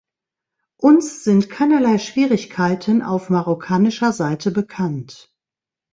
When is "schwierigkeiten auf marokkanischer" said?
1.99-4.11